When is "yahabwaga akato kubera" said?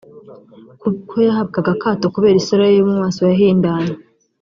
1.27-2.39